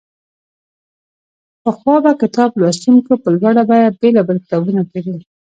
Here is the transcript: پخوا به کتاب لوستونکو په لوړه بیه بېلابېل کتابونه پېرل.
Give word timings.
پخوا 1.63 1.95
به 2.03 2.11
کتاب 2.21 2.49
لوستونکو 2.61 3.13
په 3.23 3.27
لوړه 3.35 3.63
بیه 3.69 3.89
بېلابېل 3.99 4.37
کتابونه 4.43 4.81
پېرل. 4.91 5.17